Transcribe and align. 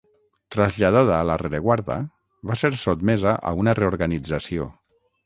Traslladada 0.53 1.11
a 1.17 1.27
la 1.31 1.35
rereguarda, 1.41 1.97
va 2.53 2.57
ser 2.63 2.71
sotmesa 2.85 3.35
a 3.51 3.55
una 3.65 3.77
reorganització. 3.81 4.67